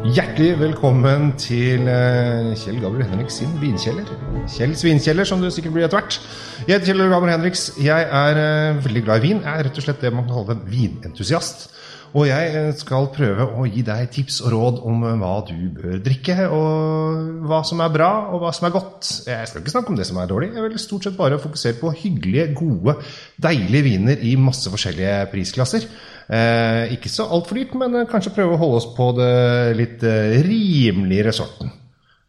[0.00, 4.08] Hjertelig velkommen til eh, Kjell Gabriel Henriks sin vinkjeller.
[4.48, 6.16] Kjells vinkjeller, som du sikkert blir etter hvert.
[6.64, 7.66] Jeg heter Kjell Gabriel Henriks.
[7.84, 9.42] Jeg er eh, veldig glad i vin.
[9.44, 11.66] Jeg er rett og slett det man kan kalle en vinentusiast.
[12.10, 15.56] Og jeg eh, skal prøve å gi deg tips og råd om eh, hva du
[15.76, 19.10] bør drikke, og hva som er bra, og hva som er godt.
[19.28, 20.50] Jeg skal ikke snakke om det som er dårlig.
[20.56, 22.96] Jeg vil stort sett bare fokusere på hyggelige, gode,
[23.38, 25.86] deilige viner i masse forskjellige prisklasser.
[26.30, 29.32] Eh, ikke så altfor dyrt, men eh, kanskje prøve å holde oss på det
[29.78, 30.04] litt
[30.46, 31.72] rimeligere sorten.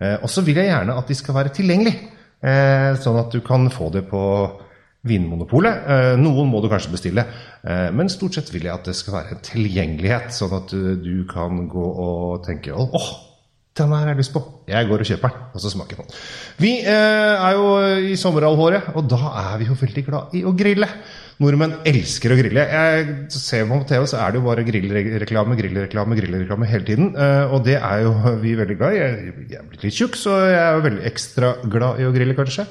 [0.00, 3.66] Eh, og så vil jeg gjerne at de skal være tilgjengelige, sånn at du kan
[3.68, 4.20] få det på
[5.08, 5.86] Vinmonopolet.
[5.88, 7.24] Eh, noen må du kanskje bestille,
[7.64, 10.94] eh, men stort sett vil jeg at det skal være en tilgjengelighet, sånn at du,
[11.00, 13.10] du kan gå og tenke åh,
[13.78, 14.42] den her har jeg lyst på.
[14.68, 16.12] Jeg går og kjøper den, og så smaker den.
[16.60, 17.66] Vi eh, er jo
[18.10, 20.88] i sommerhalvåret, og da er vi jo veldig glad i å grille.
[21.40, 22.66] Nordmenn elsker å grille.
[22.68, 27.14] Jeg ser på TV, så er det jo bare grillreklame, grillreklame, grillreklame hele tiden.
[27.14, 29.00] Eh, og det er jo vi veldig glad i.
[29.00, 32.36] Jeg er blitt litt tjukk, så jeg er jo veldig ekstra glad i å grille,
[32.36, 32.66] kanskje.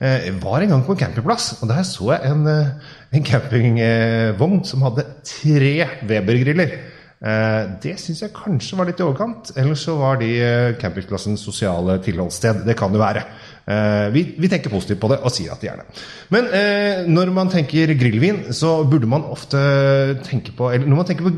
[0.00, 2.66] Eh, Jeg var en gang på en campingplass, og der så jeg en, eh,
[3.14, 6.74] en campingvogn som hadde tre Weber-griller.
[7.22, 9.52] Eh, Det syns jeg kanskje var litt i overkant.
[9.56, 12.64] Eller så var de eh, campingplassens sosiale tilholdssted.
[12.66, 13.22] Det kan det være.
[13.64, 16.02] Eh, Vi, vi tenker positivt på det og sier at de er det.
[16.34, 16.50] Men
[17.14, 19.58] når man tenker grillvin, så burde man ofte
[20.26, 21.32] tenke på Eller når man tenker på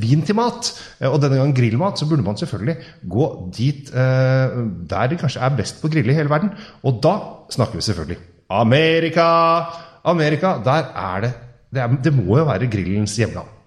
[0.00, 0.70] vin til mat,
[1.08, 2.76] og denne gangen grillmat, så burde man selvfølgelig
[3.08, 6.52] gå dit der det kanskje er best på å grille i hele verden.
[6.84, 7.14] Og da
[7.52, 8.18] snakker vi selvfølgelig
[8.50, 9.28] Amerika!
[10.04, 11.32] Amerika, der er det
[11.70, 13.59] Det, er, det må jo være grillens hjemland.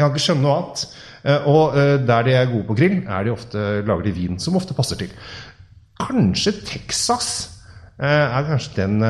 [0.00, 0.84] Jeg kan ikke skjønne noe annet.
[1.20, 4.38] Eh, Og eh, der de er gode på grill, er de ofte, lager de vin
[4.40, 5.10] som ofte passer til.
[6.00, 7.26] Kanskje Texas
[8.00, 9.02] eh, er kanskje den,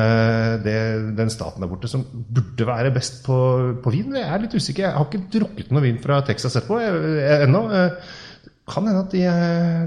[1.15, 3.37] den staten der borte som burde være best på,
[3.83, 4.17] på vin.
[4.19, 4.89] Jeg er litt usikker.
[4.89, 7.63] Jeg har ikke drukket noe vin fra Texas etterpå ennå.
[8.71, 9.23] Kan hende at de,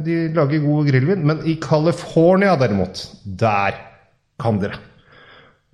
[0.09, 1.29] de lager god grillvin.
[1.29, 3.77] Men i California derimot, der
[4.41, 4.81] kan dere.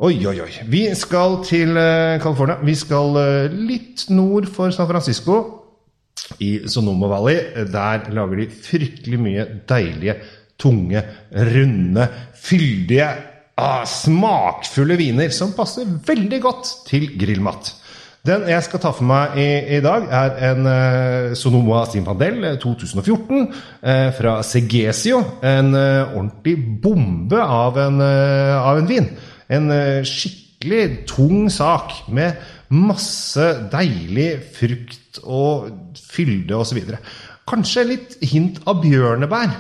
[0.00, 0.53] Oi, oi, oi.
[0.72, 2.55] Vi skal til eh, California.
[2.65, 5.34] Vi skal eh, litt nord for San Francisco,
[6.41, 7.66] i Sonoma Valley.
[7.69, 10.15] Der lager de fryktelig mye deilige,
[10.56, 11.03] tunge,
[11.37, 13.10] runde, fyldige,
[13.60, 17.75] ah, smakfulle viner som passer veldig godt til grillmat.
[18.25, 22.56] Den jeg skal ta for meg i, i dag, er en eh, Sonoma Zinfandel eh,
[22.60, 23.44] 2014
[23.84, 25.21] eh, fra Segesio.
[25.44, 29.12] En eh, ordentlig bombe av en, eh, av en vin.
[29.50, 32.38] En eh, skikkelig tung sak med
[32.71, 36.78] masse deilig frukt og fylde osv.
[37.50, 39.56] Kanskje litt hint av bjørnebær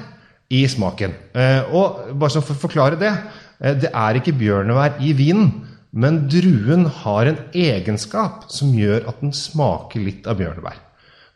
[0.54, 1.16] i smaken.
[1.34, 3.12] Eh, og bare så for å forklare det,
[3.58, 5.50] eh, det er ikke bjørnebær i vinen,
[5.90, 10.78] men druen har en egenskap som gjør at den smaker litt av bjørnebær.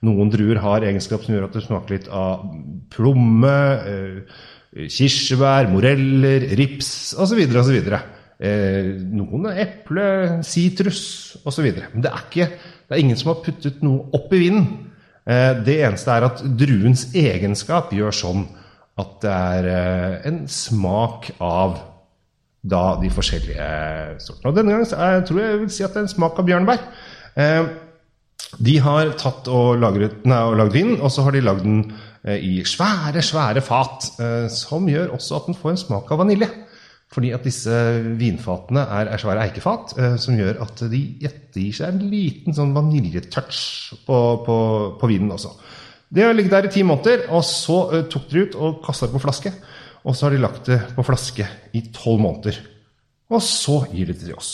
[0.04, 2.44] Noen druer har egenskap som gjør at det smaker litt av
[2.92, 3.54] plomme,
[4.74, 7.40] kirsebær, moreller, rips osv.
[7.56, 7.78] osv.
[8.38, 10.06] Eh, noen er eple,
[10.46, 11.02] sitrus
[11.46, 11.68] osv.
[11.94, 12.48] Men det er, ikke,
[12.88, 14.68] det er ingen som har puttet noe opp i vinen.
[15.24, 18.44] Eh, det eneste er at druens egenskap gjør sånn
[19.00, 21.78] at det er eh, en smak av
[22.64, 23.64] da de forskjellige
[24.24, 24.50] sortene.
[24.50, 26.38] Og denne gangen så er, tror jeg jeg vil si at det er en smak
[26.40, 26.84] av bjørnbær.
[27.40, 27.72] Eh,
[28.64, 31.80] de har tatt og lagret, nei, og lagd vinen, og så har de lagd den
[32.22, 36.22] eh, i svære, svære fat, eh, som gjør også at den får en smak av
[36.22, 36.50] vanilje.
[37.14, 37.70] Fordi at disse
[38.18, 42.74] vinfatene er, er svære eikefat, eh, som gjør at de ettergir seg en liten sånn
[42.74, 43.60] vaniljetouch
[44.06, 44.56] på, på,
[44.98, 45.52] på vinen også.
[46.14, 49.06] Det har ligget der i ti måneder, og så eh, tok de ut og kasta
[49.06, 49.54] det på flaske.
[50.04, 52.58] Og så har de lagt det på flaske i tolv måneder.
[53.32, 54.52] Og så gir de det til oss.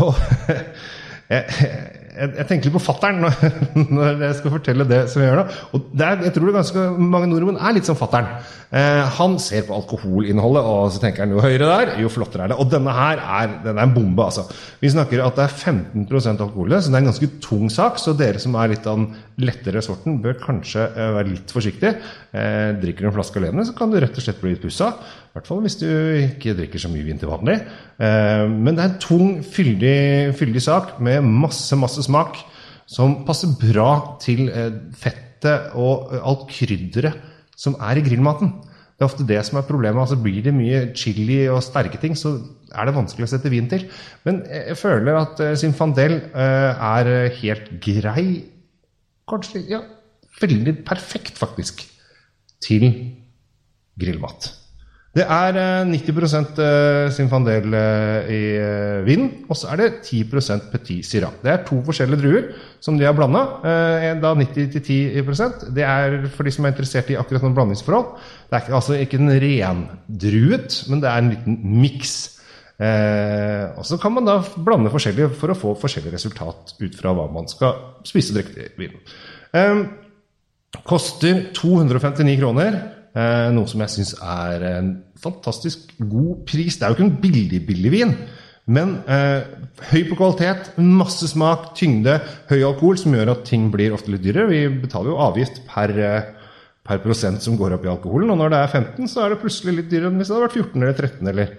[0.00, 0.14] Og
[2.10, 3.44] jeg, jeg tenker litt på fattern når,
[3.96, 5.58] når jeg skal fortelle det som jeg gjør nå.
[5.76, 8.32] Og er, jeg tror det ganske mange nordmenn er litt som fattern.
[8.70, 12.52] Eh, han ser på alkoholinnholdet, og så tenker han jo høyere der, jo flottere er
[12.52, 12.58] det.
[12.62, 14.46] Og denne her er, den er en bombe, altså.
[14.82, 17.98] Vi snakker at det er 15% alkohol, så det er en ganske tung sak.
[17.98, 19.08] Så dere som er litt av den
[19.42, 21.96] lettere sorten, bør kanskje eh, være litt forsiktige.
[22.30, 24.92] Eh, drikker du en flaske alene, så kan du rett og slett bli litt pussa.
[25.30, 25.86] I hvert fall hvis du
[26.24, 27.58] ikke drikker så mye vin til vanlig.
[28.02, 29.98] Eh, men det er en tung, fyldig,
[30.38, 32.40] fyldig sak med masse, masse smak
[32.90, 37.28] som passer bra til eh, fettet og eh, alt krydderet
[37.60, 38.54] som er i grillmaten.
[39.00, 40.02] Det er ofte det som er problemet.
[40.02, 42.34] altså Blir det mye chili og sterke ting, så
[42.70, 43.86] er det vanskelig å sette vin til.
[44.26, 48.26] Men jeg føler at eh, Zinfandel eh, er helt grei.
[49.30, 49.84] Kanskje ja,
[50.40, 51.86] veldig perfekt, faktisk,
[52.60, 52.90] til
[54.00, 54.59] grillmat.
[55.10, 58.42] Det er eh, 90 eh, Sinfandel eh, i
[59.08, 61.32] vin, og så er det 10% Petit Syrah.
[61.42, 63.42] Det er to forskjellige druer som de har blanda.
[64.22, 68.20] Da 90-10% Det er for de som er interessert i akkurat noen blandingsforhold.
[68.50, 72.20] Det er altså ikke en rendruet, men det er en liten miks.
[72.80, 77.12] Eh, og så kan man da blande forskjellige for å få forskjellig resultat ut fra
[77.12, 79.02] hva man skal spise og drikke i vinen.
[79.52, 79.82] Eh,
[80.86, 82.80] koster 259 kroner.
[83.10, 86.76] Eh, noe som jeg syns er en fantastisk god pris.
[86.78, 88.14] Det er jo ikke en billig, billig vin.
[88.70, 89.48] Men eh,
[89.90, 92.20] høy på kvalitet, masse smak, tyngde,
[92.52, 94.50] høy alkohol, som gjør at ting blir ofte litt dyrere.
[94.52, 96.54] Vi betaler jo avgift per, eh,
[96.86, 98.30] per prosent som går opp i alkoholen.
[98.30, 100.46] Og når det er 15, så er det plutselig litt dyrere enn hvis det hadde
[100.46, 101.54] vært 14 eller 13 eller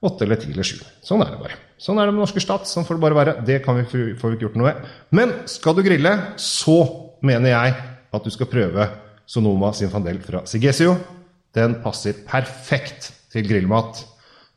[0.00, 0.76] 8 eller 10 eller 7.
[1.04, 1.60] Sånn er det bare.
[1.80, 2.68] Sånn er det med norske stat.
[2.68, 3.38] Sånn får det bare være.
[3.48, 4.90] Det vi, får vi ikke gjort noe med.
[5.16, 6.76] Men skal du grille, så
[7.24, 7.78] mener jeg
[8.10, 8.88] at du skal prøve
[9.30, 10.96] Sonoma Sinfandel fra Sigesio.
[11.54, 14.02] Den passer perfekt til grillmat.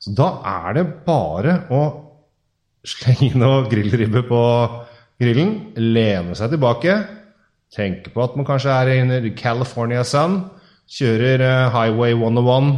[0.01, 1.83] Så da er det bare å
[2.83, 4.41] slenge noe grillribbe på
[5.21, 6.97] grillen, lene seg tilbake,
[7.73, 10.41] tenke på at man kanskje er under California Sun,
[10.93, 12.73] kjører eh, Highway 101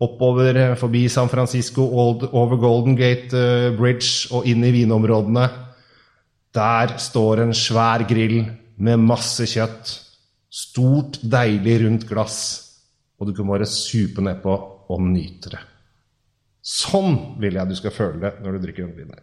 [0.00, 5.48] oppover eh, forbi San Francisco, over Golden Gate eh, Bridge og inn i vinområdene.
[6.56, 8.40] Der står en svær grill
[8.80, 9.92] med masse kjøtt.
[10.50, 12.38] Stort, deilig, rundt glass.
[13.20, 14.54] Og du kan bare supe nedpå
[14.90, 15.60] og nyte det.
[16.60, 19.14] Sånn vil jeg du skal føle det når du drikker den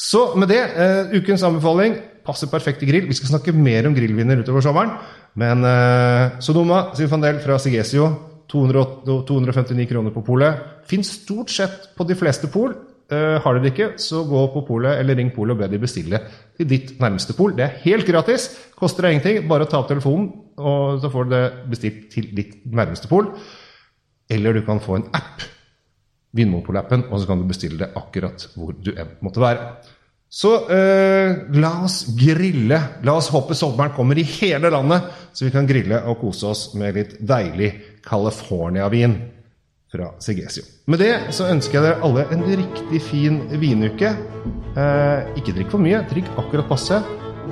[0.00, 3.08] Så med det, uh, ukens anbefaling passer perfekt til grill.
[3.08, 4.94] Vi skal snakke mer om grillviner utover sommeren.
[5.38, 8.08] Men uh, Sodoma Sinfandel fra Sigesio,
[8.48, 8.84] 200,
[9.28, 10.62] 259 kroner på polet.
[10.88, 12.72] Fins stort sett på de fleste pol.
[13.08, 15.80] Eh, har dere det ikke, så gå på polet eller ring polet og be de
[15.80, 16.18] bestille
[16.58, 17.54] til ditt nærmeste pol.
[17.56, 18.50] Det er helt gratis.
[18.76, 19.46] Koster deg ingenting.
[19.48, 20.26] Bare ta opp telefonen,
[20.60, 23.30] og så får du det bestilt til ditt nærmeste pol.
[24.28, 25.46] Eller du kan få en app,
[26.36, 29.70] Vinmonopol-appen, og så kan du bestille det akkurat hvor du enn måtte være.
[30.28, 32.82] Så eh, la oss grille.
[33.08, 36.68] La oss håpe sommeren kommer i hele landet, så vi kan grille og kose oss
[36.76, 37.72] med litt deilig
[38.04, 39.16] California-vin
[39.92, 40.64] fra Segesio.
[40.88, 44.12] Med det så ønsker jeg dere alle en riktig fin vinuke.
[44.78, 47.00] Eh, ikke drikk for mye, drikk akkurat passe.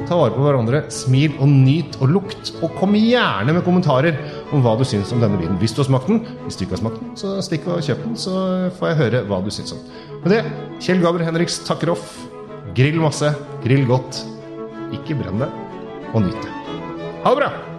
[0.06, 2.52] Ta vare på hverandre, smil og nyt og lukt.
[2.60, 4.18] Og kom gjerne med kommentarer
[4.52, 5.56] om hva du syns om denne vinen.
[5.62, 6.20] Hvis du har smakt den.
[6.44, 8.34] Hvis du ikke har smakt den, så stikk og kjøp den, så
[8.76, 9.80] får jeg høre hva du syns om.
[10.24, 10.42] Med det,
[10.84, 12.18] Kjell Gabriel Henriks takker off.
[12.76, 13.32] Grill masse,
[13.64, 14.20] grill godt.
[14.92, 15.48] Ikke brenn det,
[16.12, 16.52] og nyt det.
[17.24, 17.75] Ha det bra!